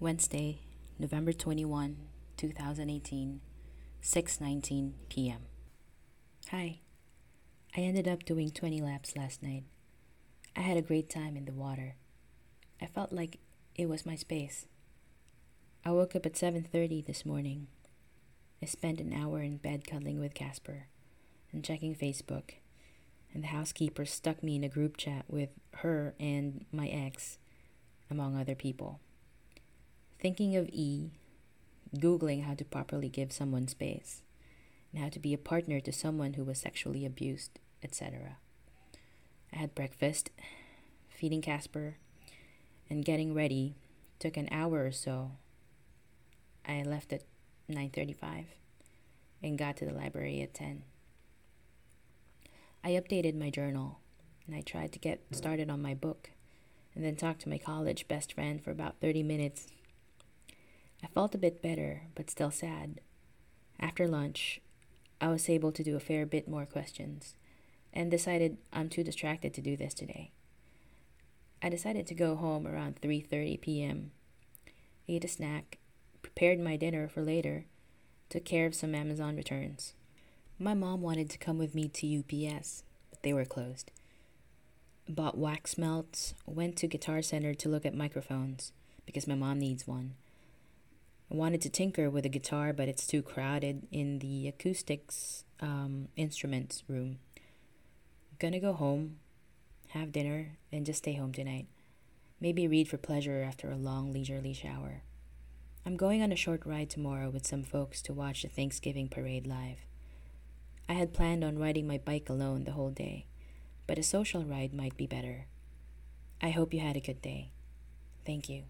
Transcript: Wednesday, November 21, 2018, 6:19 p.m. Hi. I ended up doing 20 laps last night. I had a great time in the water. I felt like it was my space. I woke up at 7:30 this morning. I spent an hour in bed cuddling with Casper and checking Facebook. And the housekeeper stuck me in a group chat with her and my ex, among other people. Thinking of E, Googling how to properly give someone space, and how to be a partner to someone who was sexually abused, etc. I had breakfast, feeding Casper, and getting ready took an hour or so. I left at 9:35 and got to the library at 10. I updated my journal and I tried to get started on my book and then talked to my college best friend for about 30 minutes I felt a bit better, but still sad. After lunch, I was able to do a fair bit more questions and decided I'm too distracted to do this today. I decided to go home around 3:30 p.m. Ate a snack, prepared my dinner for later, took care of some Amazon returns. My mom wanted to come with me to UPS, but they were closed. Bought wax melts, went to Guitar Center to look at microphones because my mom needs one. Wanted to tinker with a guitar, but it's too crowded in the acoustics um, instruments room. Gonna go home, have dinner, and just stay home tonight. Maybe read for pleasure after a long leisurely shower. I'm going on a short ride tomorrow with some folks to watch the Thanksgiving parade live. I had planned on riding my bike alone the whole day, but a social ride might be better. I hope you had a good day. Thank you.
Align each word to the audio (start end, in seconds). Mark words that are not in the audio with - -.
Wednesday, 0.00 0.58
November 0.98 1.32
21, 1.32 1.96
2018, 2.36 3.40
6:19 4.02 4.92
p.m. 5.08 5.38
Hi. 6.50 6.80
I 7.76 7.80
ended 7.80 8.08
up 8.08 8.24
doing 8.24 8.50
20 8.50 8.80
laps 8.80 9.16
last 9.16 9.40
night. 9.40 9.62
I 10.56 10.60
had 10.62 10.76
a 10.76 10.82
great 10.82 11.08
time 11.08 11.36
in 11.36 11.44
the 11.44 11.52
water. 11.52 11.94
I 12.82 12.86
felt 12.86 13.12
like 13.12 13.38
it 13.76 13.88
was 13.88 14.04
my 14.04 14.16
space. 14.16 14.66
I 15.84 15.92
woke 15.92 16.16
up 16.16 16.26
at 16.26 16.34
7:30 16.34 17.06
this 17.06 17.24
morning. 17.24 17.68
I 18.60 18.66
spent 18.66 19.00
an 19.00 19.12
hour 19.12 19.42
in 19.42 19.58
bed 19.58 19.86
cuddling 19.86 20.18
with 20.18 20.34
Casper 20.34 20.88
and 21.52 21.64
checking 21.64 21.94
Facebook. 21.94 22.54
And 23.32 23.44
the 23.44 23.48
housekeeper 23.48 24.04
stuck 24.06 24.42
me 24.42 24.56
in 24.56 24.64
a 24.64 24.68
group 24.68 24.96
chat 24.96 25.24
with 25.28 25.50
her 25.76 26.14
and 26.18 26.66
my 26.72 26.88
ex, 26.88 27.38
among 28.10 28.36
other 28.36 28.56
people. 28.56 28.98
Thinking 30.24 30.56
of 30.56 30.70
E, 30.70 31.10
Googling 31.94 32.44
how 32.44 32.54
to 32.54 32.64
properly 32.64 33.10
give 33.10 33.30
someone 33.30 33.68
space, 33.68 34.22
and 34.90 35.02
how 35.02 35.10
to 35.10 35.18
be 35.18 35.34
a 35.34 35.36
partner 35.36 35.80
to 35.80 35.92
someone 35.92 36.32
who 36.32 36.44
was 36.44 36.56
sexually 36.56 37.04
abused, 37.04 37.58
etc. 37.82 38.38
I 39.52 39.58
had 39.58 39.74
breakfast, 39.74 40.30
feeding 41.10 41.42
Casper, 41.42 41.98
and 42.88 43.04
getting 43.04 43.34
ready 43.34 43.74
took 44.18 44.38
an 44.38 44.48
hour 44.50 44.86
or 44.86 44.92
so. 44.92 45.32
I 46.66 46.80
left 46.84 47.12
at 47.12 47.24
9:35 47.68 48.46
and 49.42 49.58
got 49.58 49.76
to 49.76 49.84
the 49.84 49.92
library 49.92 50.40
at 50.40 50.54
10. 50.54 50.84
I 52.82 52.92
updated 52.92 53.34
my 53.34 53.50
journal 53.50 53.98
and 54.46 54.56
I 54.56 54.62
tried 54.62 54.92
to 54.92 54.98
get 54.98 55.20
started 55.32 55.68
on 55.68 55.82
my 55.82 55.92
book 55.92 56.30
and 56.94 57.04
then 57.04 57.14
talked 57.14 57.42
to 57.42 57.50
my 57.50 57.58
college 57.58 58.08
best 58.08 58.32
friend 58.32 58.64
for 58.64 58.70
about 58.70 59.00
30 59.02 59.22
minutes 59.22 59.66
I 61.04 61.08
felt 61.08 61.34
a 61.34 61.38
bit 61.38 61.60
better, 61.60 62.04
but 62.14 62.30
still 62.30 62.50
sad. 62.50 63.00
After 63.78 64.08
lunch, 64.08 64.62
I 65.20 65.28
was 65.28 65.50
able 65.50 65.70
to 65.70 65.82
do 65.82 65.96
a 65.96 66.00
fair 66.00 66.24
bit 66.24 66.48
more 66.48 66.64
questions 66.64 67.36
and 67.92 68.10
decided 68.10 68.56
I'm 68.72 68.88
too 68.88 69.04
distracted 69.04 69.52
to 69.52 69.60
do 69.60 69.76
this 69.76 69.92
today. 69.92 70.30
I 71.62 71.68
decided 71.68 72.06
to 72.06 72.14
go 72.14 72.36
home 72.36 72.66
around 72.66 73.02
3:30 73.02 73.60
p.m. 73.60 74.12
Ate 75.06 75.24
a 75.24 75.28
snack, 75.28 75.76
prepared 76.22 76.58
my 76.58 76.78
dinner 76.78 77.06
for 77.06 77.20
later, 77.20 77.66
took 78.30 78.46
care 78.46 78.64
of 78.64 78.74
some 78.74 78.94
Amazon 78.94 79.36
returns. 79.36 79.92
My 80.58 80.72
mom 80.72 81.02
wanted 81.02 81.28
to 81.30 81.38
come 81.38 81.58
with 81.58 81.74
me 81.74 81.88
to 81.88 82.18
UPS, 82.20 82.82
but 83.10 83.22
they 83.22 83.34
were 83.34 83.44
closed. 83.44 83.90
Bought 85.06 85.36
wax 85.36 85.76
melts, 85.76 86.32
went 86.46 86.76
to 86.78 86.86
Guitar 86.86 87.20
Center 87.20 87.52
to 87.52 87.68
look 87.68 87.84
at 87.84 87.94
microphones 87.94 88.72
because 89.04 89.26
my 89.26 89.34
mom 89.34 89.58
needs 89.58 89.86
one. 89.86 90.14
Wanted 91.34 91.62
to 91.62 91.68
tinker 91.68 92.10
with 92.10 92.24
a 92.24 92.28
guitar, 92.28 92.72
but 92.72 92.86
it's 92.86 93.08
too 93.08 93.20
crowded 93.20 93.88
in 93.90 94.20
the 94.20 94.46
acoustics 94.46 95.42
um, 95.58 96.06
instruments 96.14 96.84
room. 96.86 97.18
Gonna 98.38 98.60
go 98.60 98.72
home, 98.72 99.16
have 99.88 100.12
dinner, 100.12 100.58
and 100.70 100.86
just 100.86 100.98
stay 100.98 101.14
home 101.14 101.32
tonight. 101.32 101.66
Maybe 102.40 102.68
read 102.68 102.86
for 102.86 102.98
pleasure 102.98 103.42
after 103.42 103.68
a 103.68 103.76
long 103.76 104.12
leisurely 104.12 104.52
shower. 104.52 105.02
I'm 105.84 105.96
going 105.96 106.22
on 106.22 106.30
a 106.30 106.36
short 106.36 106.64
ride 106.64 106.88
tomorrow 106.88 107.30
with 107.30 107.48
some 107.48 107.64
folks 107.64 108.00
to 108.02 108.12
watch 108.12 108.42
the 108.42 108.48
Thanksgiving 108.48 109.08
parade 109.08 109.44
live. 109.44 109.78
I 110.88 110.92
had 110.92 111.12
planned 111.12 111.42
on 111.42 111.58
riding 111.58 111.88
my 111.88 111.98
bike 111.98 112.28
alone 112.28 112.62
the 112.62 112.72
whole 112.78 112.90
day, 112.90 113.26
but 113.88 113.98
a 113.98 114.04
social 114.04 114.44
ride 114.44 114.72
might 114.72 114.96
be 114.96 115.08
better. 115.08 115.46
I 116.40 116.50
hope 116.50 116.72
you 116.72 116.78
had 116.78 116.96
a 116.96 117.00
good 117.00 117.20
day. 117.20 117.50
Thank 118.24 118.48
you. 118.48 118.62